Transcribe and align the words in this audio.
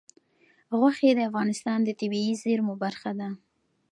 غوښې 0.77 1.11
د 1.15 1.19
افغانستان 1.29 1.79
د 1.83 1.89
طبیعي 1.99 2.33
زیرمو 2.43 2.73
برخه 2.83 3.11
ده. 3.19 3.29